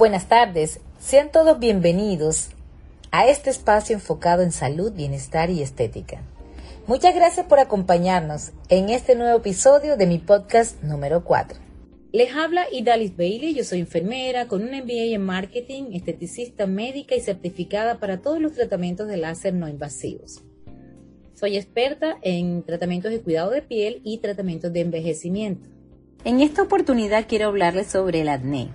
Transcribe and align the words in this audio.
Buenas 0.00 0.28
tardes, 0.28 0.78
sean 1.00 1.32
todos 1.32 1.58
bienvenidos 1.58 2.50
a 3.10 3.26
este 3.26 3.50
espacio 3.50 3.96
enfocado 3.96 4.44
en 4.44 4.52
salud, 4.52 4.92
bienestar 4.92 5.50
y 5.50 5.60
estética. 5.60 6.22
Muchas 6.86 7.16
gracias 7.16 7.46
por 7.46 7.58
acompañarnos 7.58 8.52
en 8.68 8.90
este 8.90 9.16
nuevo 9.16 9.38
episodio 9.38 9.96
de 9.96 10.06
mi 10.06 10.18
podcast 10.18 10.80
número 10.84 11.24
4. 11.24 11.58
Les 12.12 12.32
habla 12.32 12.66
Idalis 12.70 13.16
Bailey, 13.16 13.54
yo 13.54 13.64
soy 13.64 13.80
enfermera 13.80 14.46
con 14.46 14.62
un 14.62 14.68
MBA 14.68 15.16
en 15.16 15.26
marketing, 15.26 15.90
esteticista 15.94 16.68
médica 16.68 17.16
y 17.16 17.20
certificada 17.20 17.98
para 17.98 18.22
todos 18.22 18.40
los 18.40 18.52
tratamientos 18.52 19.08
de 19.08 19.16
láser 19.16 19.52
no 19.54 19.68
invasivos. 19.68 20.44
Soy 21.34 21.56
experta 21.56 22.18
en 22.22 22.62
tratamientos 22.62 23.10
de 23.10 23.20
cuidado 23.20 23.50
de 23.50 23.62
piel 23.62 24.00
y 24.04 24.18
tratamientos 24.18 24.72
de 24.72 24.80
envejecimiento. 24.82 25.68
En 26.24 26.40
esta 26.40 26.62
oportunidad 26.62 27.26
quiero 27.26 27.46
hablarles 27.46 27.88
sobre 27.88 28.20
el 28.20 28.28
acné 28.28 28.68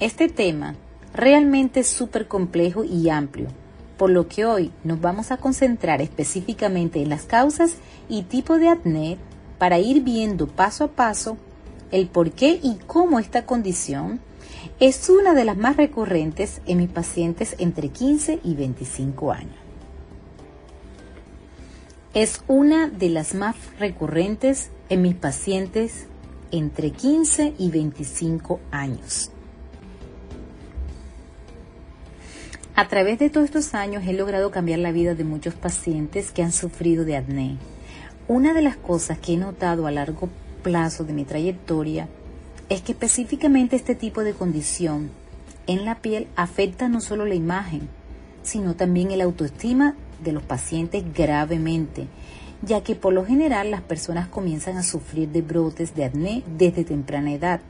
este 0.00 0.28
tema 0.28 0.76
realmente 1.12 1.80
es 1.80 1.88
súper 1.88 2.28
complejo 2.28 2.84
y 2.84 3.08
amplio, 3.08 3.48
por 3.96 4.10
lo 4.10 4.28
que 4.28 4.44
hoy 4.44 4.70
nos 4.84 5.00
vamos 5.00 5.32
a 5.32 5.38
concentrar 5.38 6.00
específicamente 6.00 7.02
en 7.02 7.08
las 7.08 7.24
causas 7.24 7.74
y 8.08 8.22
tipo 8.22 8.58
de 8.58 8.68
acné 8.68 9.18
para 9.58 9.80
ir 9.80 10.02
viendo 10.04 10.46
paso 10.46 10.84
a 10.84 10.88
paso 10.88 11.36
el 11.90 12.06
por 12.06 12.30
qué 12.30 12.60
y 12.62 12.78
cómo 12.86 13.18
esta 13.18 13.44
condición 13.44 14.20
es 14.78 15.08
una 15.08 15.34
de 15.34 15.44
las 15.44 15.56
más 15.56 15.76
recurrentes 15.76 16.60
en 16.66 16.78
mis 16.78 16.90
pacientes 16.90 17.56
entre 17.58 17.88
15 17.88 18.40
y 18.44 18.54
25 18.54 19.32
años. 19.32 19.56
Es 22.14 22.42
una 22.46 22.88
de 22.88 23.08
las 23.10 23.34
más 23.34 23.56
recurrentes 23.78 24.70
en 24.88 25.02
mis 25.02 25.14
pacientes 25.14 26.06
entre 26.52 26.90
15 26.90 27.54
y 27.58 27.70
25 27.70 28.60
años. 28.70 29.32
A 32.78 32.86
través 32.86 33.18
de 33.18 33.28
todos 33.28 33.46
estos 33.46 33.74
años 33.74 34.04
he 34.06 34.12
logrado 34.12 34.52
cambiar 34.52 34.78
la 34.78 34.92
vida 34.92 35.16
de 35.16 35.24
muchos 35.24 35.52
pacientes 35.54 36.30
que 36.30 36.44
han 36.44 36.52
sufrido 36.52 37.04
de 37.04 37.16
acné. 37.16 37.56
Una 38.28 38.54
de 38.54 38.62
las 38.62 38.76
cosas 38.76 39.18
que 39.18 39.32
he 39.32 39.36
notado 39.36 39.88
a 39.88 39.90
largo 39.90 40.28
plazo 40.62 41.02
de 41.02 41.12
mi 41.12 41.24
trayectoria 41.24 42.06
es 42.68 42.80
que 42.82 42.92
específicamente 42.92 43.74
este 43.74 43.96
tipo 43.96 44.22
de 44.22 44.32
condición 44.32 45.10
en 45.66 45.84
la 45.84 45.96
piel 45.96 46.28
afecta 46.36 46.88
no 46.88 47.00
solo 47.00 47.24
la 47.24 47.34
imagen, 47.34 47.88
sino 48.44 48.76
también 48.76 49.10
el 49.10 49.22
autoestima 49.22 49.96
de 50.22 50.30
los 50.30 50.44
pacientes 50.44 51.02
gravemente, 51.12 52.06
ya 52.62 52.84
que 52.84 52.94
por 52.94 53.12
lo 53.12 53.26
general 53.26 53.72
las 53.72 53.82
personas 53.82 54.28
comienzan 54.28 54.76
a 54.76 54.84
sufrir 54.84 55.30
de 55.30 55.42
brotes 55.42 55.96
de 55.96 56.04
acné 56.04 56.44
desde 56.56 56.84
temprana 56.84 57.32
edad, 57.32 57.60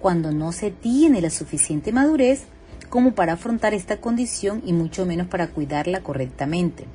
cuando 0.00 0.32
no 0.32 0.50
se 0.50 0.72
tiene 0.72 1.20
la 1.20 1.30
suficiente 1.30 1.92
madurez 1.92 2.48
como 2.88 3.12
para 3.12 3.34
afrontar 3.34 3.74
esta 3.74 3.98
condición 3.98 4.62
y 4.64 4.72
mucho 4.72 5.06
menos 5.06 5.26
para 5.26 5.48
cuidarla 5.48 6.00
correctamente, 6.00 6.86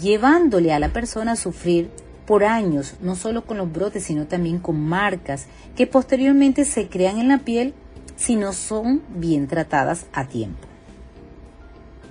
llevándole 0.00 0.72
a 0.72 0.78
la 0.78 0.88
persona 0.90 1.32
a 1.32 1.36
sufrir 1.36 1.90
por 2.26 2.44
años, 2.44 2.94
no 3.00 3.16
solo 3.16 3.44
con 3.44 3.58
los 3.58 3.72
brotes, 3.72 4.04
sino 4.04 4.26
también 4.26 4.58
con 4.58 4.80
marcas 4.80 5.46
que 5.76 5.86
posteriormente 5.86 6.64
se 6.64 6.88
crean 6.88 7.18
en 7.18 7.28
la 7.28 7.38
piel 7.38 7.74
si 8.16 8.36
no 8.36 8.52
son 8.52 9.02
bien 9.08 9.48
tratadas 9.48 10.06
a 10.12 10.26
tiempo. 10.26 10.68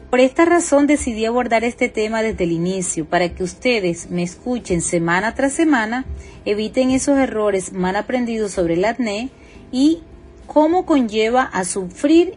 Por 0.09 0.19
esta 0.19 0.43
razón 0.43 0.87
decidí 0.87 1.25
abordar 1.25 1.63
este 1.63 1.87
tema 1.87 2.21
desde 2.21 2.43
el 2.43 2.51
inicio 2.51 3.05
para 3.05 3.29
que 3.29 3.43
ustedes 3.43 4.09
me 4.09 4.23
escuchen 4.23 4.81
semana 4.81 5.33
tras 5.35 5.53
semana, 5.53 6.03
eviten 6.43 6.91
esos 6.91 7.17
errores 7.17 7.71
mal 7.71 7.95
aprendidos 7.95 8.51
sobre 8.51 8.73
el 8.73 8.83
acné 8.83 9.29
y 9.71 10.03
cómo 10.47 10.85
conlleva 10.85 11.43
a 11.43 11.63
sufrir 11.63 12.35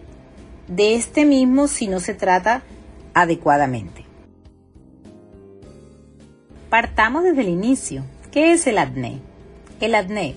de 0.69 0.95
este 0.95 1.25
mismo 1.25 1.69
si 1.69 1.87
no 1.87 2.01
se 2.01 2.15
trata 2.15 2.63
adecuadamente. 3.13 4.05
Partamos 6.69 7.23
desde 7.23 7.43
el 7.43 7.49
inicio. 7.49 8.05
¿Qué 8.33 8.53
es 8.53 8.67
el 8.67 8.79
acné? 8.79 9.21
El 9.81 9.95
acné 9.95 10.35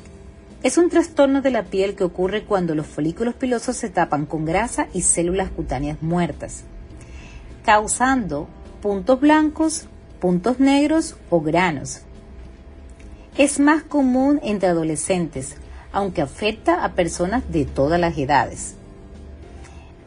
es 0.64 0.78
un 0.78 0.90
trastorno 0.90 1.42
de 1.42 1.52
la 1.52 1.64
piel 1.64 1.96
que 1.96 2.04
ocurre 2.04 2.44
cuando 2.44 2.76
los 2.76 2.88
folículos 2.88 3.36
pilosos 3.36 3.76
se 3.78 3.90
tapan 3.90 4.26
con 4.26 4.46
grasa 4.46 4.88
y 4.94 5.02
células 5.02 5.50
cutáneas 5.50 6.02
muertas, 6.02 6.64
causando 7.64 8.48
puntos 8.82 9.20
blancos, 9.20 9.88
puntos 10.20 10.60
negros 10.60 11.16
o 11.30 11.42
granos. 11.42 12.02
Es 13.38 13.60
más 13.60 13.84
común 13.84 14.40
entre 14.44 14.70
adolescentes, 14.70 15.56
aunque 15.92 16.22
afecta 16.22 16.84
a 16.84 16.94
personas 16.94 17.44
de 17.52 17.66
todas 17.66 18.00
las 18.00 18.18
edades. 18.18 18.77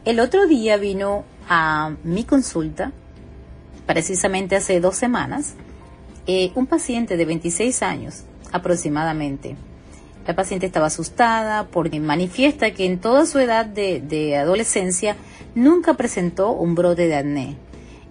El 0.03 0.19
otro 0.19 0.47
día 0.47 0.77
vino 0.77 1.25
a 1.47 1.93
mi 2.03 2.23
consulta, 2.23 2.91
precisamente 3.85 4.55
hace 4.55 4.79
dos 4.79 4.95
semanas, 4.95 5.53
eh, 6.25 6.51
un 6.55 6.65
paciente 6.65 7.17
de 7.17 7.25
26 7.25 7.83
años 7.83 8.23
aproximadamente. 8.51 9.55
La 10.25 10.35
paciente 10.35 10.65
estaba 10.65 10.87
asustada 10.87 11.67
porque 11.67 11.99
manifiesta 11.99 12.71
que 12.71 12.85
en 12.85 12.99
toda 12.99 13.27
su 13.27 13.37
edad 13.37 13.67
de, 13.67 14.01
de 14.01 14.37
adolescencia 14.37 15.17
nunca 15.53 15.93
presentó 15.93 16.51
un 16.51 16.73
brote 16.73 17.07
de 17.07 17.15
acné. 17.17 17.57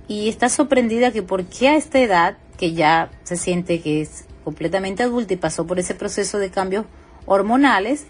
Y 0.07 0.29
está 0.29 0.49
sorprendida 0.49 1.11
que 1.11 1.25
por 1.25 1.47
qué 1.47 1.71
a 1.71 1.77
esta 1.77 1.99
edad, 1.99 2.39
que 2.57 2.73
ya 2.73 3.11
se 3.25 3.37
siente 3.37 3.81
que 3.81 4.03
es 4.03 4.27
completamente 4.45 5.03
adulta 5.03 5.35
y 5.35 5.39
pasó 5.39 5.67
por 5.67 5.81
ese 5.81 5.97
proceso 5.97 6.39
de 6.39 6.51
cambios 6.51 6.85
hormonales, 7.27 8.07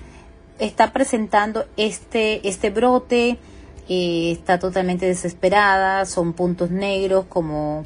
está 0.58 0.92
presentando 0.92 1.64
este, 1.78 2.46
este 2.46 2.68
brote, 2.68 3.38
está 3.90 4.60
totalmente 4.60 5.06
desesperada, 5.06 6.04
son 6.06 6.32
puntos 6.32 6.70
negros 6.70 7.24
como, 7.28 7.84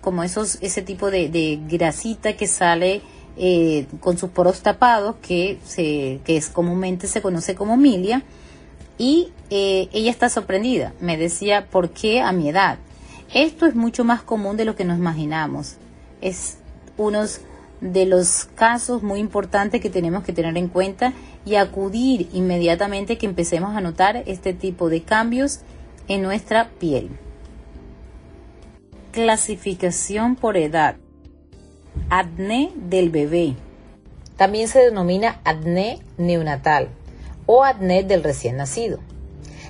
como 0.00 0.24
esos, 0.24 0.58
ese 0.62 0.82
tipo 0.82 1.12
de, 1.12 1.60
grasita 1.68 2.32
que 2.32 2.48
sale 2.48 3.02
eh, 3.36 3.86
con 4.00 4.18
sus 4.18 4.30
poros 4.30 4.62
tapados, 4.62 5.14
que, 5.22 5.60
se, 5.64 6.20
que 6.24 6.36
es 6.36 6.48
comúnmente 6.48 7.06
se 7.06 7.22
conoce 7.22 7.54
como 7.54 7.76
milia, 7.76 8.24
y 8.98 9.32
eh, 9.50 9.88
ella 9.92 10.10
está 10.10 10.28
sorprendida. 10.28 10.92
Me 11.00 11.16
decía, 11.16 11.66
¿por 11.70 11.90
qué 11.90 12.20
a 12.20 12.32
mi 12.32 12.48
edad? 12.48 12.78
Esto 13.32 13.66
es 13.66 13.76
mucho 13.76 14.04
más 14.04 14.22
común 14.22 14.56
de 14.56 14.64
lo 14.64 14.74
que 14.74 14.84
nos 14.84 14.98
imaginamos. 14.98 15.76
Es 16.20 16.58
unos 16.96 17.40
de 17.84 18.06
los 18.06 18.46
casos 18.54 19.02
muy 19.02 19.20
importantes 19.20 19.82
que 19.82 19.90
tenemos 19.90 20.24
que 20.24 20.32
tener 20.32 20.56
en 20.56 20.68
cuenta 20.68 21.12
y 21.44 21.56
acudir 21.56 22.30
inmediatamente 22.32 23.18
que 23.18 23.26
empecemos 23.26 23.76
a 23.76 23.82
notar 23.82 24.22
este 24.24 24.54
tipo 24.54 24.88
de 24.88 25.02
cambios 25.02 25.60
en 26.08 26.22
nuestra 26.22 26.70
piel. 26.70 27.10
Clasificación 29.12 30.34
por 30.34 30.56
edad. 30.56 30.96
Acné 32.08 32.72
del 32.74 33.10
bebé. 33.10 33.54
También 34.38 34.66
se 34.66 34.78
denomina 34.78 35.42
acné 35.44 36.00
neonatal 36.16 36.88
o 37.44 37.64
acné 37.64 38.02
del 38.02 38.24
recién 38.24 38.56
nacido. 38.56 38.98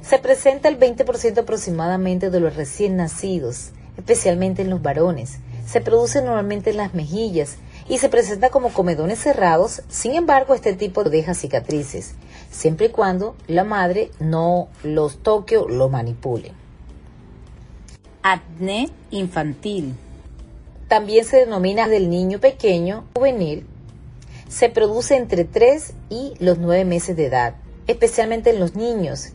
Se 0.02 0.18
presenta 0.18 0.68
el 0.68 0.78
20% 0.78 1.38
aproximadamente 1.38 2.30
de 2.30 2.38
los 2.38 2.54
recién 2.54 2.96
nacidos, 2.96 3.72
especialmente 3.96 4.62
en 4.62 4.70
los 4.70 4.82
varones. 4.82 5.40
Se 5.66 5.80
produce 5.80 6.22
normalmente 6.22 6.70
en 6.70 6.76
las 6.76 6.94
mejillas 6.94 7.56
y 7.88 7.98
se 7.98 8.08
presenta 8.08 8.50
como 8.50 8.72
comedones 8.72 9.18
cerrados, 9.18 9.82
sin 9.88 10.14
embargo 10.14 10.54
este 10.54 10.72
tipo 10.72 11.04
deja 11.04 11.34
cicatrices, 11.34 12.14
siempre 12.50 12.86
y 12.86 12.90
cuando 12.90 13.36
la 13.46 13.64
madre 13.64 14.10
no 14.20 14.68
los 14.82 15.22
toque 15.22 15.58
o 15.58 15.68
lo 15.68 15.88
manipule. 15.88 16.52
Acné 18.22 18.88
infantil. 19.10 19.94
También 20.88 21.24
se 21.24 21.38
denomina 21.38 21.88
del 21.88 22.08
niño 22.08 22.40
pequeño 22.40 23.04
juvenil. 23.14 23.66
Se 24.48 24.68
produce 24.70 25.16
entre 25.16 25.44
3 25.44 25.92
y 26.08 26.34
los 26.38 26.58
9 26.58 26.84
meses 26.84 27.16
de 27.16 27.26
edad, 27.26 27.54
especialmente 27.86 28.50
en 28.50 28.60
los 28.60 28.76
niños, 28.76 29.30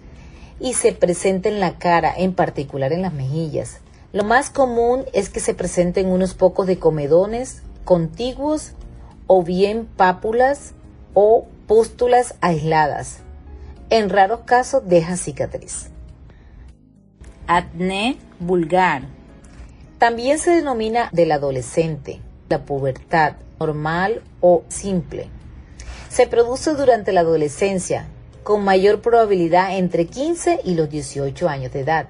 y 0.60 0.74
se 0.74 0.94
presenta 0.94 1.50
en 1.50 1.60
la 1.60 1.78
cara, 1.78 2.14
en 2.16 2.34
particular 2.34 2.94
en 2.94 3.02
las 3.02 3.14
mejillas. 3.14 3.80
Lo 4.12 4.24
más 4.24 4.50
común 4.50 5.06
es 5.14 5.30
que 5.30 5.40
se 5.40 5.54
presenten 5.54 6.08
unos 6.08 6.34
pocos 6.34 6.66
de 6.66 6.80
comedones 6.80 7.62
contiguos 7.84 8.74
o 9.28 9.44
bien 9.44 9.86
pápulas 9.86 10.74
o 11.14 11.48
pústulas 11.68 12.36
aisladas. 12.42 13.20
En 13.90 14.10
raros 14.10 14.42
casos 14.46 14.84
deja 14.86 15.18
cicatriz. 15.18 15.90
Acné 17.48 18.18
vulgar. 18.40 19.04
También 19.98 20.40
se 20.40 20.52
denomina 20.52 21.10
del 21.12 21.32
adolescente, 21.32 22.22
la 22.48 22.66
pubertad, 22.66 23.34
normal 23.60 24.22
o 24.42 24.64
simple. 24.68 25.28
Se 26.10 26.28
produce 26.28 26.74
durante 26.76 27.12
la 27.12 27.22
adolescencia, 27.22 28.08
con 28.44 28.64
mayor 28.64 29.02
probabilidad 29.02 29.78
entre 29.78 30.06
15 30.06 30.62
y 30.64 30.76
los 30.76 30.90
18 30.90 31.50
años 31.50 31.74
de 31.74 31.82
edad 31.82 32.08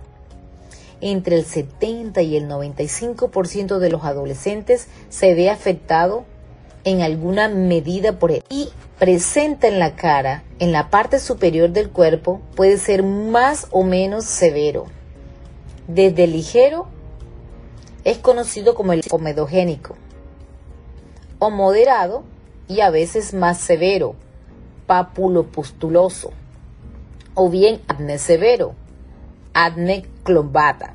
entre 1.01 1.37
el 1.37 1.45
70 1.45 2.21
y 2.21 2.37
el 2.37 2.47
95% 2.47 3.79
de 3.79 3.89
los 3.89 4.03
adolescentes 4.03 4.87
se 5.09 5.33
ve 5.33 5.49
afectado 5.49 6.25
en 6.83 7.01
alguna 7.01 7.49
medida 7.49 8.19
por 8.19 8.31
él 8.31 8.43
y 8.49 8.69
presenta 8.97 9.67
en 9.67 9.79
la 9.79 9.95
cara, 9.95 10.43
en 10.59 10.71
la 10.71 10.89
parte 10.89 11.19
superior 11.19 11.69
del 11.69 11.89
cuerpo, 11.89 12.41
puede 12.55 12.77
ser 12.77 13.03
más 13.03 13.67
o 13.71 13.83
menos 13.83 14.25
severo. 14.25 14.85
Desde 15.87 16.27
ligero 16.27 16.87
es 18.03 18.17
conocido 18.17 18.75
como 18.75 18.93
el 18.93 19.03
comedogénico 19.07 19.95
o 21.39 21.49
moderado 21.49 22.23
y 22.67 22.81
a 22.81 22.89
veces 22.89 23.33
más 23.33 23.57
severo, 23.57 24.15
papulopustuloso 24.85 26.31
o 27.33 27.49
bien 27.49 27.81
acné 27.87 28.17
severo, 28.17 28.75
acné 29.65 30.05
clombata. 30.23 30.93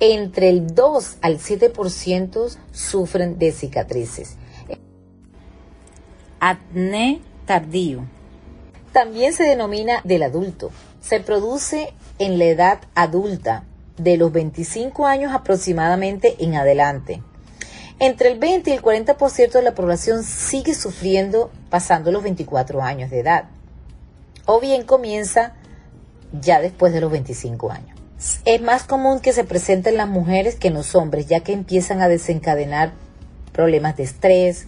Entre 0.00 0.48
el 0.48 0.74
2 0.74 1.18
al 1.20 1.38
7% 1.38 2.56
sufren 2.72 3.38
de 3.38 3.52
cicatrices. 3.52 4.36
Acné 6.40 7.20
tardío. 7.46 8.04
También 8.92 9.32
se 9.32 9.44
denomina 9.44 10.00
del 10.02 10.24
adulto. 10.24 10.72
Se 11.00 11.20
produce 11.20 11.94
en 12.18 12.38
la 12.38 12.46
edad 12.46 12.80
adulta, 12.94 13.64
de 13.96 14.16
los 14.16 14.32
25 14.32 15.06
años 15.06 15.32
aproximadamente 15.32 16.34
en 16.42 16.56
adelante. 16.56 17.22
Entre 18.00 18.32
el 18.32 18.38
20 18.38 18.70
y 18.70 18.72
el 18.72 18.82
40% 18.82 19.52
de 19.52 19.62
la 19.62 19.74
población 19.74 20.24
sigue 20.24 20.74
sufriendo 20.74 21.52
pasando 21.70 22.10
los 22.10 22.24
24 22.24 22.82
años 22.82 23.10
de 23.10 23.20
edad. 23.20 23.44
O 24.44 24.58
bien 24.58 24.82
comienza 24.82 25.54
ya 26.40 26.60
después 26.60 26.92
de 26.92 27.00
los 27.00 27.10
25 27.10 27.70
años. 27.70 27.98
Es 28.44 28.62
más 28.62 28.84
común 28.84 29.20
que 29.20 29.32
se 29.32 29.44
presenten 29.44 29.96
las 29.96 30.08
mujeres 30.08 30.54
que 30.54 30.70
los 30.70 30.94
hombres, 30.94 31.26
ya 31.26 31.40
que 31.40 31.52
empiezan 31.52 32.00
a 32.00 32.08
desencadenar 32.08 32.92
problemas 33.52 33.96
de 33.96 34.04
estrés, 34.04 34.66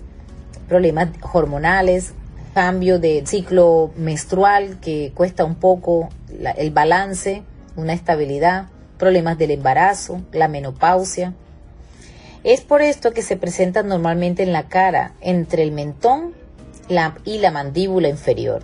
problemas 0.68 1.10
hormonales, 1.32 2.14
cambio 2.52 2.98
de 2.98 3.24
ciclo 3.26 3.92
menstrual 3.96 4.78
que 4.80 5.12
cuesta 5.14 5.44
un 5.44 5.54
poco 5.54 6.08
el 6.56 6.70
balance, 6.70 7.42
una 7.76 7.92
estabilidad, 7.92 8.66
problemas 8.98 9.38
del 9.38 9.52
embarazo, 9.52 10.20
la 10.32 10.48
menopausia. 10.48 11.34
Es 12.42 12.60
por 12.60 12.82
esto 12.82 13.12
que 13.12 13.22
se 13.22 13.36
presentan 13.36 13.88
normalmente 13.88 14.42
en 14.42 14.52
la 14.52 14.68
cara, 14.68 15.14
entre 15.20 15.62
el 15.62 15.72
mentón 15.72 16.34
y 17.24 17.38
la 17.38 17.50
mandíbula 17.50 18.08
inferior, 18.08 18.62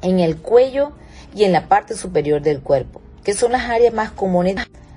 en 0.00 0.20
el 0.20 0.38
cuello 0.38 0.92
y 1.34 1.44
en 1.44 1.52
la 1.52 1.68
parte 1.68 1.96
superior 1.96 2.42
del 2.42 2.60
cuerpo, 2.60 3.00
que 3.24 3.34
son 3.34 3.52
las 3.52 3.70
áreas 3.70 3.94
más 3.94 4.10
comunes. 4.10 4.56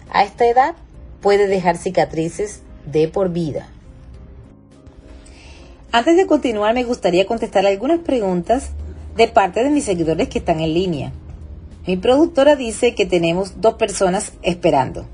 A 0.10 0.24
esta 0.24 0.46
edad 0.46 0.76
puede 1.22 1.48
dejar 1.48 1.78
cicatrices 1.78 2.62
de 2.86 3.08
por 3.08 3.30
vida. 3.30 3.68
Antes 5.92 6.18
de 6.18 6.28
continuar, 6.28 6.74
me 6.74 6.84
gustaría 6.84 7.26
contestar 7.26 7.66
algunas 7.66 8.00
preguntas 8.00 8.72
de 9.16 9.28
parte 9.28 9.64
de 9.64 9.70
mis 9.70 9.86
seguidores 9.86 10.28
que 10.28 10.40
están 10.40 10.60
en 10.60 10.74
línea. 10.74 11.12
Mi 11.88 11.98
productora 11.98 12.56
dice 12.56 12.96
que 12.96 13.06
tenemos 13.06 13.62
dos 13.62 13.76
personas 13.76 14.34
esperando. 14.42 15.06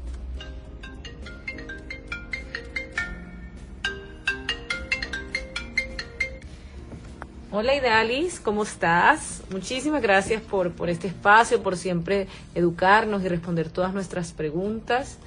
Hola 7.54 7.76
Idalis, 7.76 8.40
¿cómo 8.40 8.64
estás? 8.64 9.44
Muchísimas 9.50 10.02
gracias 10.02 10.42
por, 10.42 10.72
por 10.72 10.90
este 10.90 11.08
espacio, 11.08 11.62
por 11.62 11.76
siempre 11.76 12.28
educarnos 12.56 13.26
y 13.26 13.28
responder 13.28 13.70
todas 13.70 13.94
nuestras 13.94 14.32
preguntas. 14.32 15.18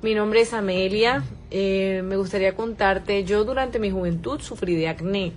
Mi 0.00 0.14
nombre 0.14 0.42
es 0.42 0.52
Amelia. 0.52 1.24
Eh, 1.50 2.02
me 2.04 2.16
gustaría 2.16 2.54
contarte, 2.54 3.24
yo 3.24 3.42
durante 3.42 3.80
mi 3.80 3.90
juventud 3.90 4.38
sufrí 4.40 4.76
de 4.76 4.86
acné. 4.86 5.32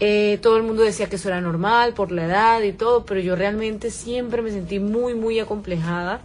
Eh, 0.00 0.38
todo 0.40 0.56
el 0.56 0.62
mundo 0.62 0.84
decía 0.84 1.10
que 1.10 1.16
eso 1.16 1.28
era 1.28 1.42
normal 1.42 1.92
por 1.92 2.12
la 2.12 2.24
edad 2.24 2.62
y 2.62 2.72
todo, 2.72 3.04
pero 3.04 3.20
yo 3.20 3.36
realmente 3.36 3.90
siempre 3.90 4.40
me 4.40 4.52
sentí 4.52 4.78
muy, 4.78 5.12
muy 5.12 5.38
acomplejada. 5.38 6.22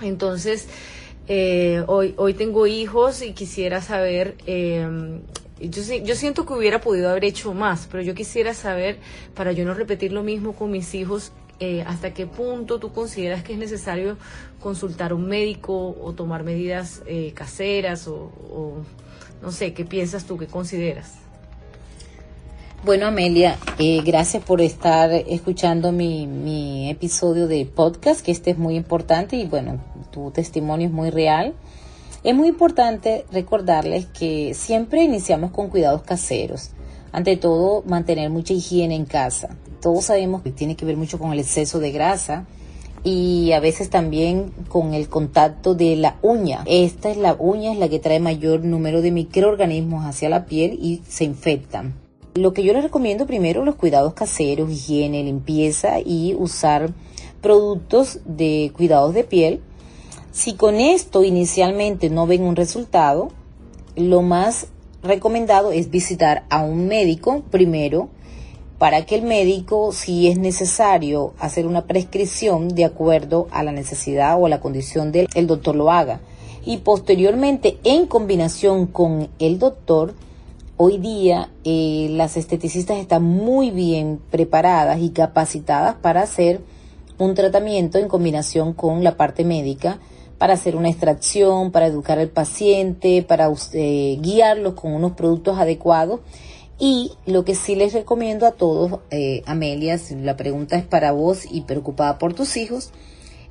Entonces, 0.00 0.68
eh, 1.28 1.84
hoy, 1.86 2.14
hoy 2.16 2.32
tengo 2.32 2.66
hijos 2.66 3.20
y 3.20 3.34
quisiera 3.34 3.82
saber, 3.82 4.36
yo, 5.60 5.82
yo 6.02 6.14
siento 6.14 6.46
que 6.46 6.52
hubiera 6.52 6.80
podido 6.80 7.10
haber 7.10 7.24
hecho 7.24 7.54
más, 7.54 7.88
pero 7.90 8.02
yo 8.02 8.14
quisiera 8.14 8.54
saber, 8.54 8.98
para 9.34 9.52
yo 9.52 9.64
no 9.64 9.74
repetir 9.74 10.12
lo 10.12 10.22
mismo 10.22 10.54
con 10.54 10.70
mis 10.70 10.94
hijos, 10.94 11.32
eh, 11.60 11.84
hasta 11.86 12.12
qué 12.12 12.26
punto 12.26 12.80
tú 12.80 12.92
consideras 12.92 13.44
que 13.44 13.52
es 13.52 13.58
necesario 13.58 14.16
consultar 14.60 15.12
a 15.12 15.14
un 15.14 15.26
médico 15.26 15.96
o 16.02 16.12
tomar 16.12 16.42
medidas 16.42 17.02
eh, 17.06 17.32
caseras 17.32 18.08
o, 18.08 18.82
no 19.40 19.52
sé, 19.52 19.72
¿qué 19.72 19.84
piensas 19.84 20.24
tú, 20.24 20.36
qué 20.36 20.46
consideras? 20.48 21.14
Bueno, 22.84 23.06
Amelia, 23.06 23.56
eh, 23.78 24.02
gracias 24.04 24.42
por 24.42 24.60
estar 24.60 25.10
escuchando 25.12 25.92
mi, 25.92 26.26
mi 26.26 26.90
episodio 26.90 27.46
de 27.46 27.64
podcast, 27.64 28.20
que 28.20 28.32
este 28.32 28.50
es 28.50 28.58
muy 28.58 28.74
importante 28.74 29.36
y 29.36 29.46
bueno, 29.46 29.80
tu 30.10 30.32
testimonio 30.32 30.88
es 30.88 30.92
muy 30.92 31.10
real. 31.10 31.54
Es 32.24 32.34
muy 32.34 32.48
importante 32.48 33.26
recordarles 33.30 34.06
que 34.06 34.54
siempre 34.54 35.04
iniciamos 35.04 35.52
con 35.52 35.68
cuidados 35.68 36.02
caseros. 36.02 36.70
Ante 37.12 37.36
todo, 37.36 37.84
mantener 37.86 38.30
mucha 38.30 38.54
higiene 38.54 38.96
en 38.96 39.04
casa 39.04 39.56
todos 39.84 40.06
sabemos 40.06 40.40
que 40.40 40.50
tiene 40.50 40.76
que 40.76 40.86
ver 40.86 40.96
mucho 40.96 41.18
con 41.18 41.34
el 41.34 41.40
exceso 41.40 41.78
de 41.78 41.92
grasa 41.92 42.46
y 43.02 43.52
a 43.52 43.60
veces 43.60 43.90
también 43.90 44.50
con 44.68 44.94
el 44.94 45.10
contacto 45.10 45.74
de 45.74 45.94
la 45.94 46.16
uña. 46.22 46.62
Esta 46.64 47.10
es 47.10 47.18
la 47.18 47.36
uña 47.38 47.70
es 47.70 47.78
la 47.78 47.90
que 47.90 47.98
trae 47.98 48.18
mayor 48.18 48.64
número 48.64 49.02
de 49.02 49.10
microorganismos 49.10 50.06
hacia 50.06 50.30
la 50.30 50.46
piel 50.46 50.78
y 50.80 51.02
se 51.06 51.24
infectan. 51.24 51.92
Lo 52.34 52.54
que 52.54 52.64
yo 52.64 52.72
les 52.72 52.82
recomiendo 52.82 53.26
primero 53.26 53.62
los 53.62 53.74
cuidados 53.74 54.14
caseros, 54.14 54.70
higiene, 54.70 55.22
limpieza 55.22 56.00
y 56.00 56.34
usar 56.34 56.94
productos 57.42 58.20
de 58.24 58.72
cuidados 58.74 59.12
de 59.12 59.24
piel. 59.24 59.60
Si 60.34 60.54
con 60.54 60.80
esto 60.80 61.22
inicialmente 61.22 62.10
no 62.10 62.26
ven 62.26 62.42
un 62.42 62.56
resultado, 62.56 63.28
lo 63.94 64.20
más 64.20 64.66
recomendado 65.00 65.70
es 65.70 65.90
visitar 65.90 66.44
a 66.50 66.64
un 66.64 66.88
médico 66.88 67.44
primero 67.52 68.08
para 68.76 69.06
que 69.06 69.14
el 69.14 69.22
médico, 69.22 69.92
si 69.92 70.26
es 70.26 70.36
necesario 70.36 71.34
hacer 71.38 71.68
una 71.68 71.86
prescripción 71.86 72.66
de 72.66 72.84
acuerdo 72.84 73.46
a 73.52 73.62
la 73.62 73.70
necesidad 73.70 74.36
o 74.36 74.46
a 74.46 74.48
la 74.48 74.58
condición 74.58 75.12
del 75.12 75.28
el 75.36 75.46
doctor 75.46 75.76
lo 75.76 75.92
haga. 75.92 76.18
Y 76.66 76.78
posteriormente, 76.78 77.78
en 77.84 78.08
combinación 78.08 78.88
con 78.88 79.28
el 79.38 79.60
doctor, 79.60 80.14
hoy 80.76 80.98
día 80.98 81.52
eh, 81.62 82.08
las 82.10 82.36
esteticistas 82.36 82.98
están 82.98 83.22
muy 83.22 83.70
bien 83.70 84.20
preparadas 84.32 85.00
y 85.00 85.10
capacitadas 85.10 85.94
para 85.94 86.22
hacer 86.22 86.60
un 87.18 87.34
tratamiento 87.34 87.98
en 87.98 88.08
combinación 88.08 88.72
con 88.72 89.04
la 89.04 89.16
parte 89.16 89.44
médica, 89.44 90.00
para 90.38 90.54
hacer 90.54 90.76
una 90.76 90.88
extracción, 90.88 91.70
para 91.70 91.86
educar 91.86 92.18
al 92.18 92.28
paciente, 92.28 93.22
para 93.22 93.50
eh, 93.72 94.18
guiarlos 94.20 94.74
con 94.74 94.92
unos 94.92 95.12
productos 95.12 95.58
adecuados 95.58 96.20
y 96.78 97.12
lo 97.26 97.44
que 97.44 97.54
sí 97.54 97.76
les 97.76 97.92
recomiendo 97.92 98.46
a 98.46 98.52
todos, 98.52 99.00
eh, 99.10 99.42
Amelia, 99.46 99.98
si 99.98 100.16
la 100.16 100.36
pregunta 100.36 100.76
es 100.76 100.84
para 100.84 101.12
vos 101.12 101.46
y 101.50 101.62
preocupada 101.62 102.18
por 102.18 102.34
tus 102.34 102.56
hijos, 102.56 102.90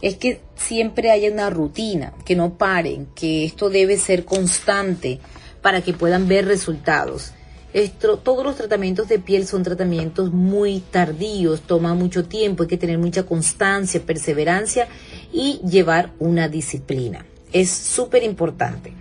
es 0.01 0.17
que 0.17 0.41
siempre 0.55 1.11
haya 1.11 1.31
una 1.31 1.49
rutina, 1.49 2.13
que 2.25 2.35
no 2.35 2.57
paren, 2.57 3.07
que 3.15 3.45
esto 3.45 3.69
debe 3.69 3.97
ser 3.97 4.25
constante 4.25 5.19
para 5.61 5.81
que 5.81 5.93
puedan 5.93 6.27
ver 6.27 6.45
resultados. 6.45 7.31
Esto, 7.71 8.19
todos 8.19 8.43
los 8.43 8.57
tratamientos 8.57 9.07
de 9.07 9.17
piel 9.17 9.47
son 9.47 9.63
tratamientos 9.63 10.31
muy 10.31 10.81
tardíos, 10.81 11.61
toma 11.61 11.95
mucho 11.95 12.25
tiempo, 12.25 12.63
hay 12.63 12.69
que 12.69 12.77
tener 12.77 12.99
mucha 12.99 13.23
constancia, 13.23 14.05
perseverancia 14.05 14.89
y 15.33 15.59
llevar 15.67 16.11
una 16.19 16.47
disciplina. 16.47 17.25
Es 17.51 17.69
súper 17.69 18.23
importante. 18.23 18.93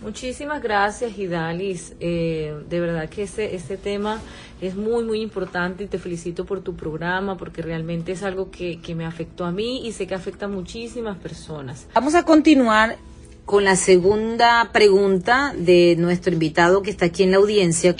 Muchísimas 0.00 0.62
gracias, 0.62 1.18
Idalis. 1.18 1.94
Eh, 1.98 2.54
de 2.68 2.80
verdad 2.80 3.08
que 3.08 3.22
este, 3.22 3.56
este 3.56 3.76
tema 3.76 4.20
es 4.60 4.76
muy, 4.76 5.02
muy 5.02 5.20
importante 5.20 5.84
y 5.84 5.86
te 5.86 5.98
felicito 5.98 6.44
por 6.44 6.60
tu 6.60 6.76
programa 6.76 7.36
porque 7.36 7.62
realmente 7.62 8.12
es 8.12 8.22
algo 8.22 8.50
que, 8.50 8.80
que 8.80 8.94
me 8.94 9.06
afectó 9.06 9.44
a 9.44 9.50
mí 9.50 9.86
y 9.86 9.92
sé 9.92 10.06
que 10.06 10.14
afecta 10.14 10.44
a 10.46 10.48
muchísimas 10.48 11.16
personas. 11.16 11.86
Vamos 11.94 12.14
a 12.14 12.22
continuar 12.24 12.96
con 13.44 13.64
la 13.64 13.76
segunda 13.76 14.70
pregunta 14.72 15.54
de 15.56 15.96
nuestro 15.98 16.32
invitado 16.32 16.82
que 16.82 16.90
está 16.90 17.06
aquí 17.06 17.22
en 17.22 17.30
la 17.30 17.38
audiencia. 17.38 17.94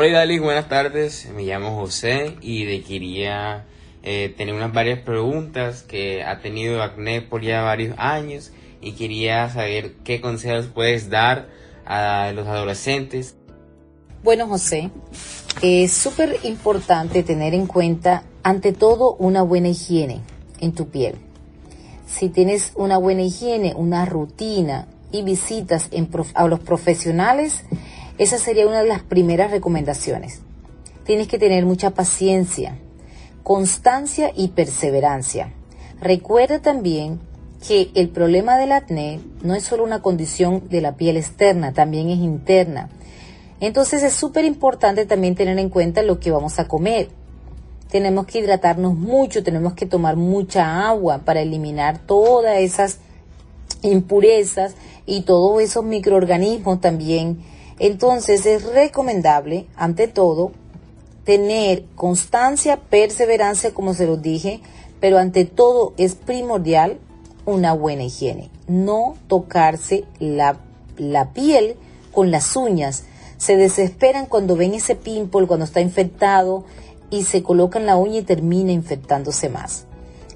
Hola 0.00 0.18
Dali, 0.20 0.38
buenas 0.38 0.68
tardes. 0.68 1.28
Me 1.34 1.42
llamo 1.42 1.74
José 1.74 2.36
y 2.40 2.82
quería 2.82 3.66
eh, 4.04 4.32
tener 4.36 4.54
unas 4.54 4.72
varias 4.72 5.00
preguntas 5.00 5.82
que 5.82 6.22
ha 6.22 6.38
tenido 6.38 6.84
acné 6.84 7.20
por 7.20 7.42
ya 7.42 7.62
varios 7.62 7.98
años 7.98 8.52
y 8.80 8.92
quería 8.92 9.50
saber 9.50 9.94
qué 10.04 10.20
consejos 10.20 10.66
puedes 10.66 11.10
dar 11.10 11.48
a 11.84 12.30
los 12.32 12.46
adolescentes. 12.46 13.34
Bueno, 14.22 14.46
José, 14.46 14.92
es 15.62 15.94
súper 15.94 16.38
importante 16.44 17.24
tener 17.24 17.52
en 17.52 17.66
cuenta, 17.66 18.22
ante 18.44 18.72
todo, 18.72 19.16
una 19.16 19.42
buena 19.42 19.66
higiene. 19.66 20.20
en 20.60 20.74
tu 20.74 20.90
piel. 20.90 21.16
Si 22.06 22.28
tienes 22.28 22.70
una 22.76 22.98
buena 22.98 23.22
higiene, 23.22 23.74
una 23.74 24.04
rutina 24.04 24.86
y 25.10 25.22
visitas 25.22 25.90
a 26.34 26.46
los 26.46 26.60
profesionales, 26.60 27.64
esa 28.18 28.38
sería 28.38 28.66
una 28.66 28.82
de 28.82 28.88
las 28.88 29.02
primeras 29.02 29.50
recomendaciones. 29.50 30.40
Tienes 31.04 31.28
que 31.28 31.38
tener 31.38 31.64
mucha 31.64 31.90
paciencia, 31.90 32.76
constancia 33.42 34.32
y 34.34 34.48
perseverancia. 34.48 35.54
Recuerda 36.00 36.60
también 36.60 37.20
que 37.66 37.90
el 37.94 38.08
problema 38.08 38.58
del 38.58 38.72
acné 38.72 39.20
no 39.42 39.54
es 39.54 39.64
solo 39.64 39.84
una 39.84 40.02
condición 40.02 40.68
de 40.68 40.80
la 40.80 40.96
piel 40.96 41.16
externa, 41.16 41.72
también 41.72 42.10
es 42.10 42.18
interna. 42.18 42.90
Entonces 43.60 44.02
es 44.02 44.12
súper 44.12 44.44
importante 44.44 45.06
también 45.06 45.34
tener 45.34 45.58
en 45.58 45.68
cuenta 45.68 46.02
lo 46.02 46.20
que 46.20 46.30
vamos 46.30 46.58
a 46.58 46.68
comer. 46.68 47.08
Tenemos 47.90 48.26
que 48.26 48.40
hidratarnos 48.40 48.94
mucho, 48.94 49.42
tenemos 49.42 49.74
que 49.74 49.86
tomar 49.86 50.16
mucha 50.16 50.88
agua 50.88 51.18
para 51.24 51.40
eliminar 51.40 51.98
todas 51.98 52.58
esas 52.58 52.98
impurezas 53.82 54.74
y 55.06 55.22
todos 55.22 55.62
esos 55.62 55.84
microorganismos 55.84 56.80
también. 56.80 57.38
Entonces 57.78 58.46
es 58.46 58.64
recomendable, 58.64 59.66
ante 59.76 60.08
todo, 60.08 60.52
tener 61.24 61.84
constancia, 61.94 62.78
perseverancia, 62.78 63.72
como 63.72 63.94
se 63.94 64.06
los 64.06 64.22
dije, 64.22 64.60
pero 65.00 65.18
ante 65.18 65.44
todo 65.44 65.92
es 65.96 66.14
primordial 66.14 66.98
una 67.44 67.72
buena 67.72 68.04
higiene. 68.04 68.50
No 68.66 69.14
tocarse 69.28 70.04
la, 70.18 70.58
la 70.96 71.32
piel 71.32 71.76
con 72.12 72.30
las 72.30 72.56
uñas. 72.56 73.04
Se 73.36 73.56
desesperan 73.56 74.26
cuando 74.26 74.56
ven 74.56 74.74
ese 74.74 74.96
pimple, 74.96 75.46
cuando 75.46 75.64
está 75.64 75.80
infectado 75.80 76.64
y 77.10 77.22
se 77.22 77.42
colocan 77.42 77.86
la 77.86 77.96
uña 77.96 78.18
y 78.18 78.22
termina 78.22 78.72
infectándose 78.72 79.48
más. 79.48 79.84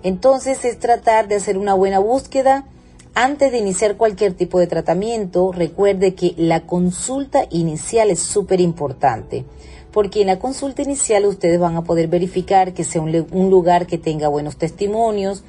Entonces 0.03 0.65
es 0.65 0.79
tratar 0.79 1.29
de 1.29 1.37
hacer 1.37 1.59
una 1.59 1.75
buena 1.75 1.99
búsqueda. 1.99 2.67
Antes 3.15 3.53
de 3.53 3.59
iniciar 3.59 3.99
cualquier 3.99 4.33
tipo 4.33 4.59
de 4.59 4.67
tratamiento, 4.67 5.53
recuerde 5.53 6.15
que 6.15 6.33
la 6.39 6.61
consulta 6.67 7.45
inicial 7.51 8.11
es 8.11 8.21
súper 8.21 8.59
importante, 8.63 9.45
porque 9.93 10.23
en 10.23 10.29
la 10.29 10.39
consulta 10.39 10.81
inicial 10.81 11.27
ustedes 11.27 11.61
van 11.61 11.77
a 11.77 11.85
poder 11.85 12.09
verificar 12.09 12.73
que 12.73 12.85
sea 12.85 13.03
un, 13.03 13.27
un 13.31 13.51
lugar 13.51 13.87
que 13.87 13.99
tenga 13.99 14.29
buenos 14.29 14.57
testimonios, 14.57 15.45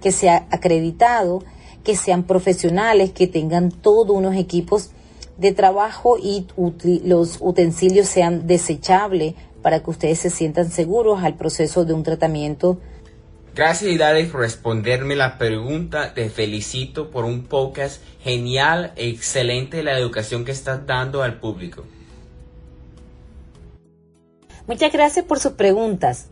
que 0.00 0.12
sea 0.12 0.46
acreditado, 0.52 1.42
que 1.82 1.96
sean 1.96 2.22
profesionales, 2.22 3.10
que 3.10 3.26
tengan 3.26 3.72
todos 3.72 4.16
unos 4.16 4.36
equipos 4.36 4.90
de 5.38 5.50
trabajo 5.52 6.18
y 6.18 6.46
los 7.04 7.38
utensilios 7.40 8.06
sean 8.06 8.46
desechables 8.46 9.34
para 9.60 9.82
que 9.82 9.90
ustedes 9.90 10.20
se 10.20 10.30
sientan 10.30 10.70
seguros 10.70 11.24
al 11.24 11.34
proceso 11.34 11.84
de 11.84 11.94
un 11.94 12.04
tratamiento. 12.04 12.78
Gracias 13.58 13.90
Idale 13.90 14.24
por 14.26 14.42
responderme 14.42 15.16
la 15.16 15.36
pregunta. 15.36 16.14
Te 16.14 16.30
felicito 16.30 17.10
por 17.10 17.24
un 17.24 17.42
podcast 17.42 18.00
genial, 18.22 18.92
excelente 18.94 19.82
la 19.82 19.98
educación 19.98 20.44
que 20.44 20.52
estás 20.52 20.86
dando 20.86 21.24
al 21.24 21.40
público. 21.40 21.82
Muchas 24.68 24.92
gracias 24.92 25.24
por 25.24 25.40
sus 25.40 25.54
preguntas. 25.54 26.28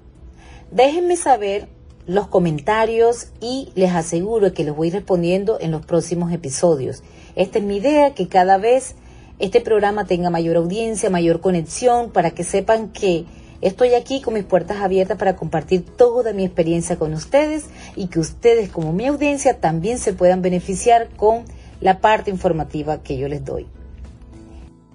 Déjenme 0.71 1.17
saber 1.17 1.67
los 2.07 2.29
comentarios 2.29 3.33
y 3.41 3.73
les 3.75 3.91
aseguro 3.93 4.55
que 4.55 4.63
los 4.63 4.77
voy 4.77 4.91
respondiendo 4.91 5.59
en 5.61 5.73
los 5.73 5.85
próximos 5.85 6.33
episodios. 6.33 7.03
Esta 7.35 7.59
es 7.59 7.65
mi 7.65 7.79
idea, 7.79 8.15
que 8.15 8.29
cada 8.29 8.57
vez 8.57 8.95
este 9.41 9.61
programa 9.61 10.05
tenga 10.05 10.31
mayor 10.31 10.59
audiencia, 10.59 11.11
mayor 11.11 11.41
conexión, 11.41 12.13
para 12.13 12.31
que 12.31 12.45
sepan 12.45 12.93
que 12.93 13.25
estoy 13.61 13.95
aquí 13.95 14.21
con 14.21 14.35
mis 14.35 14.45
puertas 14.45 14.79
abiertas 14.79 15.19
para 15.19 15.37
compartir 15.37 15.85
toda 15.85 16.33
mi 16.33 16.45
experiencia 16.45 16.97
con 16.97 17.13
ustedes 17.15 17.67
y 17.95 18.09
que 18.09 18.21
ustedes 18.21 18.71
como 18.71 18.93
mi 18.93 19.07
audiencia 19.07 19.61
también 19.61 19.99
se 19.99 20.13
puedan 20.13 20.43
beneficiar 20.43 21.09
con 21.17 21.45
la 21.81 22.01
parte 22.01 22.31
informativa 22.31 23.03
que 23.03 23.17
yo 23.17 23.29
les 23.29 23.45
doy. 23.45 23.67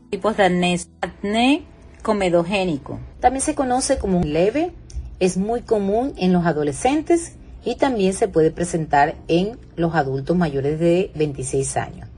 Tipos 0.09 0.35
de 0.37 0.43
acné, 0.43 0.79
acné 1.01 1.63
comedogénico. 2.01 2.99
También 3.19 3.41
se 3.41 3.55
conoce 3.55 3.97
como 3.97 4.19
un 4.19 4.33
leve, 4.33 4.71
es 5.19 5.37
muy 5.37 5.61
común 5.61 6.13
en 6.17 6.33
los 6.33 6.45
adolescentes 6.45 7.33
y 7.63 7.75
también 7.75 8.13
se 8.13 8.27
puede 8.27 8.51
presentar 8.51 9.15
en 9.27 9.57
los 9.75 9.95
adultos 9.95 10.35
mayores 10.35 10.79
de 10.79 11.11
26 11.15 11.77
años. 11.77 12.10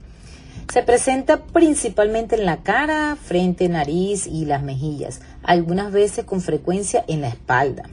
Se 0.71 0.81
presenta 0.81 1.43
principalmente 1.45 2.35
en 2.35 2.45
la 2.45 2.63
cara, 2.63 3.15
frente, 3.15 3.69
nariz 3.69 4.27
y 4.27 4.45
las 4.45 4.63
mejillas, 4.63 5.21
algunas 5.43 5.91
veces 5.91 6.25
con 6.25 6.41
frecuencia 6.41 7.03
en 7.07 7.21
la 7.21 7.29
espalda. 7.29 7.83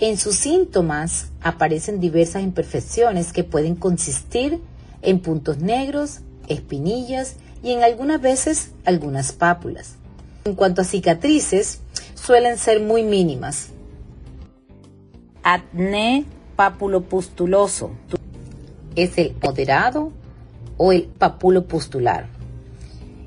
En 0.00 0.18
sus 0.18 0.34
síntomas 0.34 1.28
aparecen 1.40 2.00
diversas 2.00 2.42
imperfecciones 2.42 3.32
que 3.32 3.44
pueden 3.44 3.76
consistir 3.76 4.60
en 5.02 5.20
puntos 5.20 5.58
negros, 5.58 6.20
espinillas 6.48 7.36
y 7.62 7.72
en 7.72 7.84
algunas 7.84 8.20
veces 8.20 8.72
algunas 8.84 9.32
pápulas. 9.32 9.94
En 10.44 10.54
cuanto 10.54 10.82
a 10.82 10.84
cicatrices, 10.84 11.80
suelen 12.14 12.58
ser 12.58 12.80
muy 12.80 13.04
mínimas, 13.04 13.68
acné 15.44 16.24
papulopustuloso. 16.56 17.92
Es 18.96 19.16
el 19.18 19.36
moderado 19.42 20.12
o 20.76 20.92
el 20.92 21.04
papulopustular. 21.04 22.26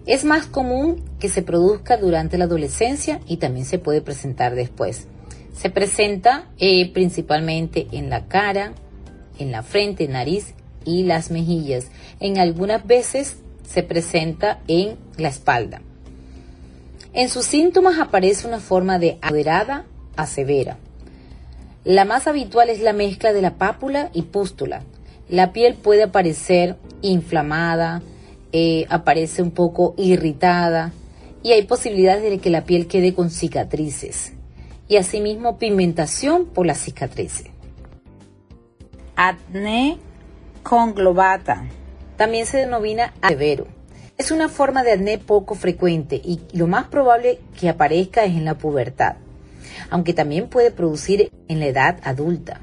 Es 0.05 0.23
más 0.23 0.45
común 0.45 1.03
que 1.19 1.29
se 1.29 1.41
produzca 1.41 1.97
durante 1.97 2.37
la 2.37 2.45
adolescencia 2.45 3.19
y 3.27 3.37
también 3.37 3.65
se 3.65 3.79
puede 3.79 4.01
presentar 4.01 4.55
después. 4.55 5.07
Se 5.53 5.69
presenta 5.69 6.47
eh, 6.59 6.91
principalmente 6.93 7.87
en 7.91 8.09
la 8.09 8.27
cara, 8.27 8.73
en 9.37 9.51
la 9.51 9.63
frente, 9.63 10.07
nariz 10.07 10.53
y 10.85 11.03
las 11.03 11.29
mejillas. 11.29 11.87
En 12.19 12.37
algunas 12.37 12.87
veces 12.87 13.37
se 13.67 13.83
presenta 13.83 14.61
en 14.67 14.97
la 15.17 15.27
espalda. 15.27 15.81
En 17.13 17.29
sus 17.29 17.45
síntomas 17.45 17.99
aparece 17.99 18.47
una 18.47 18.59
forma 18.59 18.99
de 18.99 19.17
moderada 19.23 19.85
a 20.15 20.25
severa. 20.25 20.77
La 21.83 22.05
más 22.05 22.27
habitual 22.27 22.69
es 22.69 22.79
la 22.81 22.93
mezcla 22.93 23.33
de 23.33 23.41
la 23.41 23.55
pápula 23.55 24.09
y 24.13 24.23
pústula. 24.23 24.83
La 25.29 25.51
piel 25.51 25.75
puede 25.75 26.03
aparecer 26.03 26.77
inflamada, 27.01 28.01
eh, 28.51 28.85
aparece 28.89 29.41
un 29.41 29.51
poco 29.51 29.93
irritada 29.97 30.91
y 31.43 31.51
hay 31.51 31.63
posibilidades 31.63 32.23
de 32.23 32.39
que 32.39 32.49
la 32.49 32.63
piel 32.63 32.87
quede 32.87 33.13
con 33.13 33.29
cicatrices 33.29 34.33
y 34.87 34.97
asimismo 34.97 35.57
pigmentación 35.57 36.45
por 36.45 36.65
las 36.65 36.79
cicatrices. 36.79 37.47
Acné 39.15 39.97
conglobata. 40.63 41.65
También 42.15 42.45
se 42.45 42.57
denomina 42.57 43.13
severo. 43.27 43.67
Es 44.17 44.31
una 44.31 44.49
forma 44.49 44.83
de 44.83 44.93
acné 44.93 45.17
poco 45.17 45.55
frecuente 45.55 46.15
y 46.23 46.39
lo 46.53 46.67
más 46.67 46.87
probable 46.87 47.39
que 47.59 47.69
aparezca 47.69 48.23
es 48.23 48.35
en 48.35 48.45
la 48.45 48.57
pubertad 48.57 49.17
aunque 49.89 50.13
también 50.13 50.47
puede 50.47 50.71
producir 50.71 51.31
en 51.47 51.59
la 51.59 51.67
edad 51.67 51.99
adulta. 52.03 52.61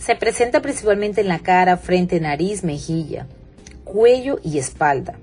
Se 0.00 0.16
presenta 0.16 0.60
principalmente 0.60 1.20
en 1.20 1.28
la 1.28 1.38
cara, 1.38 1.76
frente, 1.76 2.18
nariz, 2.18 2.64
mejilla, 2.64 3.28
cuello 3.84 4.40
y 4.42 4.58
espalda. 4.58 5.14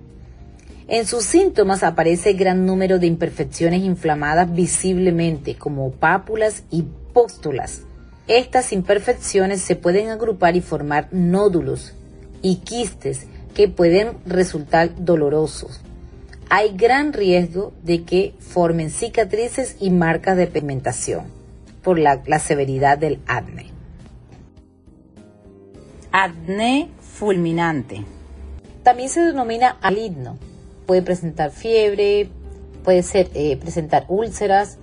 En 0.87 1.05
sus 1.05 1.25
síntomas 1.25 1.83
aparece 1.83 2.31
gran 2.33 2.65
número 2.65 2.97
de 2.97 3.07
imperfecciones 3.07 3.81
inflamadas 3.83 4.53
visiblemente, 4.53 5.55
como 5.55 5.91
pápulas 5.91 6.63
y 6.71 6.85
póstulas. 7.11 7.81
Estas 8.27 8.71
imperfecciones 8.71 9.61
se 9.61 9.75
pueden 9.75 10.09
agrupar 10.09 10.55
y 10.55 10.61
formar 10.61 11.09
nódulos 11.11 11.93
y 12.41 12.57
quistes 12.57 13.25
que 13.53 13.67
pueden 13.67 14.13
resultar 14.25 14.91
dolorosos 15.03 15.81
hay 16.49 16.77
gran 16.77 17.11
riesgo 17.11 17.73
de 17.83 18.03
que 18.03 18.33
formen 18.39 18.89
cicatrices 18.89 19.75
y 19.79 19.89
marcas 19.89 20.37
de 20.37 20.47
pigmentación 20.47 21.25
por 21.83 21.99
la, 21.99 22.21
severidad 22.39 22.97
del 22.97 23.19
acné. 23.27 23.76
Acné 26.19 26.89
fulminante. 26.99 28.03
También 28.81 29.09
se 29.09 29.21
denomina 29.21 29.77
aligno. 29.81 30.37
Puede 30.85 31.01
presentar 31.03 31.51
fiebre, 31.51 32.29
puede 32.83 33.03
ser, 33.03 33.29
eh, 33.35 33.57
presentar 33.57 34.05
úlceras. 34.07 34.77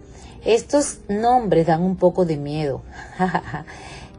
Estos 0.44 1.00
nombres 1.08 1.66
dan 1.66 1.82
un 1.82 1.96
poco 1.96 2.24
de 2.24 2.36
miedo. 2.36 2.82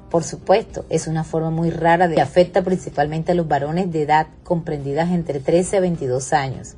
Por 0.09 0.23
supuesto, 0.23 0.85
es 0.89 1.07
una 1.07 1.23
forma 1.23 1.51
muy 1.51 1.69
rara 1.69 2.07
de 2.07 2.19
afecta 2.19 2.63
principalmente 2.63 3.31
a 3.31 3.35
los 3.35 3.47
varones 3.47 3.91
de 3.91 4.01
edad 4.01 4.27
comprendidas 4.43 5.11
entre 5.11 5.39
13 5.39 5.77
a 5.77 5.79
22 5.79 6.33
años 6.33 6.75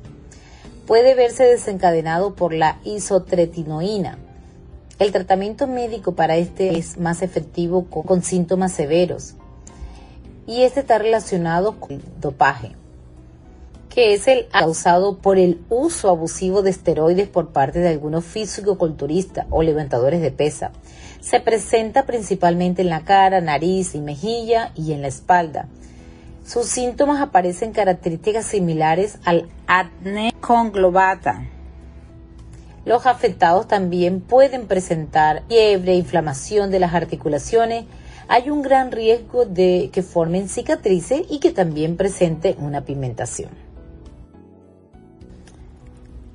puede 0.88 1.14
verse 1.14 1.44
desencadenado 1.44 2.34
por 2.34 2.54
la 2.54 2.80
isotretinoína. 2.82 4.18
El 4.98 5.12
tratamiento 5.12 5.66
médico 5.66 6.12
para 6.12 6.36
este 6.36 6.78
es 6.78 6.96
más 6.96 7.20
efectivo 7.20 7.84
con, 7.90 8.22
síntomas 8.22 8.72
severos 8.72 9.34
y 10.48 10.62
este 10.62 10.80
está 10.80 10.96
relacionado 10.96 11.78
con 11.78 11.92
el 11.92 12.02
dopaje, 12.20 12.72
que 13.90 14.14
es 14.14 14.26
el 14.26 14.48
causado 14.48 15.18
por 15.18 15.38
el 15.38 15.60
uso 15.68 16.08
abusivo 16.08 16.62
de 16.62 16.70
esteroides 16.70 17.28
por 17.28 17.50
parte 17.50 17.80
de 17.80 17.88
algunos 17.88 18.24
físico-culturistas 18.24 19.46
o 19.50 19.62
levantadores 19.62 20.22
de 20.22 20.30
pesa. 20.30 20.72
Se 21.20 21.38
presenta 21.38 22.06
principalmente 22.06 22.80
en 22.80 22.88
la 22.88 23.04
cara, 23.04 23.42
nariz 23.42 23.94
y 23.94 24.00
mejilla 24.00 24.72
y 24.74 24.92
en 24.92 25.02
la 25.02 25.08
espalda. 25.08 25.68
Sus 26.46 26.64
síntomas 26.66 27.20
aparecen 27.20 27.72
características 27.72 28.46
similares 28.46 29.18
al 29.26 29.50
acné 29.66 30.32
conglobata. 30.40 31.44
Los 32.86 33.04
afectados 33.04 33.68
también 33.68 34.22
pueden 34.22 34.66
presentar 34.66 35.42
fiebre, 35.46 35.94
inflamación 35.94 36.70
de 36.70 36.78
las 36.78 36.94
articulaciones. 36.94 37.84
Hay 38.30 38.50
un 38.50 38.60
gran 38.60 38.92
riesgo 38.92 39.46
de 39.46 39.88
que 39.90 40.02
formen 40.02 40.50
cicatrices 40.50 41.22
y 41.30 41.40
que 41.40 41.50
también 41.50 41.96
presente 41.96 42.56
una 42.60 42.82
pigmentación. 42.82 43.48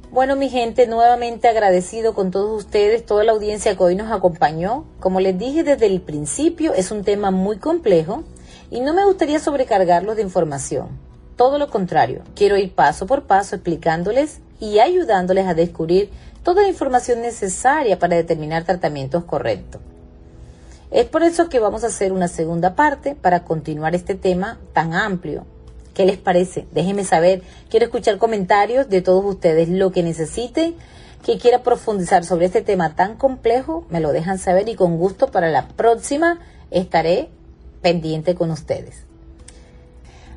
Bueno, 0.10 0.36
mi 0.36 0.50
gente, 0.50 0.88
nuevamente 0.88 1.48
agradecido 1.48 2.16
con 2.16 2.32
todos 2.32 2.66
ustedes, 2.66 3.06
toda 3.06 3.24
la 3.24 3.32
audiencia 3.34 3.76
que 3.76 3.84
hoy 3.84 3.96
nos 3.96 4.12
acompañó. 4.12 4.86
Como 5.00 5.20
les 5.20 5.38
dije 5.38 5.64
desde 5.64 5.86
el 5.86 6.02
principio, 6.02 6.74
es 6.74 6.90
un 6.90 7.04
tema 7.04 7.30
muy 7.30 7.58
complejo 7.58 8.24
y 8.72 8.82
no 8.82 8.96
me 8.96 9.06
gustaría 9.06 9.38
sobrecargarlos 9.38 10.16
de 10.16 10.24
información. 10.24 10.90
Todo 11.36 11.60
lo 11.60 11.70
contrario, 11.70 12.24
quiero 12.36 12.58
ir 12.58 12.74
paso 12.74 13.06
por 13.06 13.28
paso 13.28 13.56
explicándoles 13.56 14.40
y 14.60 14.80
ayudándoles 14.80 15.46
a 15.46 15.54
descubrir 15.54 16.10
toda 16.42 16.64
la 16.64 16.70
información 16.70 17.22
necesaria 17.22 18.00
para 18.00 18.16
determinar 18.16 18.64
tratamientos 18.64 19.26
correctos. 19.26 19.80
Es 20.94 21.06
por 21.06 21.24
eso 21.24 21.50
que 21.50 21.60
vamos 21.60 21.84
a 21.84 21.88
hacer 21.88 22.14
una 22.14 22.28
segunda 22.28 22.76
parte 22.76 23.16
para 23.16 23.44
continuar 23.44 23.96
este 23.96 24.14
tema 24.14 24.60
tan 24.74 24.94
amplio. 24.94 25.44
¿Qué 25.96 26.06
les 26.06 26.20
parece? 26.20 26.68
Déjenme 26.72 27.04
saber. 27.04 27.42
Quiero 27.68 27.88
escuchar 27.88 28.20
comentarios 28.20 28.88
de 28.90 29.02
todos 29.02 29.26
ustedes. 29.26 29.70
Lo 29.70 29.92
que 29.92 30.04
necesiten, 30.04 30.76
que 31.26 31.40
quiera 31.40 31.64
profundizar 31.64 32.24
sobre 32.24 32.46
este 32.46 32.62
tema 32.62 32.96
tan 32.96 33.18
complejo, 33.18 33.88
me 33.90 34.02
lo 34.02 34.12
dejan 34.12 34.38
saber 34.38 34.70
y 34.70 34.76
con 34.76 34.98
gusto 34.98 35.32
para 35.32 35.50
la 35.50 35.68
próxima 35.68 36.40
estaré 36.70 37.30
pendiente 37.82 38.36
con 38.36 38.52
ustedes. 38.52 39.08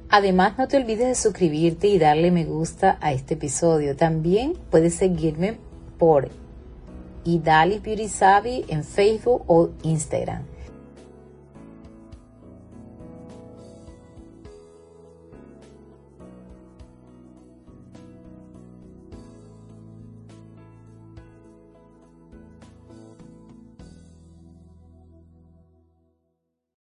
Además, 0.09 0.55
no 0.57 0.69
te 0.69 0.79
olvides 0.79 1.07
de 1.07 1.15
suscribirte 1.17 1.89
y 1.89 1.99
darle 1.99 2.31
me 2.31 2.47
gusta 2.47 2.97
a 3.03 3.13
este 3.13 3.35
episodio. 3.35 3.95
También 3.95 4.55
puedes 4.71 4.95
seguirme 4.95 5.59
por 5.99 6.31
Idalis 7.27 7.83
Beauty 7.83 8.09
Savvy 8.09 8.65
en 8.69 8.85
Facebook 8.85 9.43
o 9.47 9.71
Instagram. 9.83 10.43